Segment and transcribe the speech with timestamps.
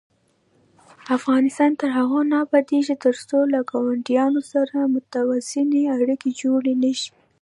[1.17, 7.11] افغانستان تر هغو نه ابادیږي، ترڅو له ګاونډیانو سره متوازنې اړیکې جوړې نشي.